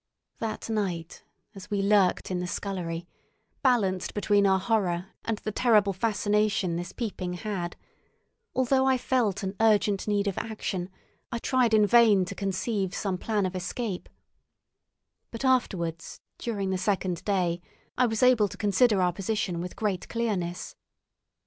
[0.39, 1.23] That night,
[1.53, 3.07] as we lurked in the scullery,
[3.61, 7.75] balanced between our horror and the terrible fascination this peeping had,
[8.55, 10.89] although I felt an urgent need of action
[11.31, 14.09] I tried in vain to conceive some plan of escape;
[15.29, 17.61] but afterwards, during the second day,
[17.95, 20.75] I was able to consider our position with great clearness.